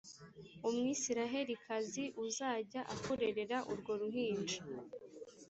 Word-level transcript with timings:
umwisirayelikazi 0.67 2.03
uzajya 2.25 2.81
akurerera 2.93 3.57
urwo 3.71 3.93
ruhinja 4.01 4.59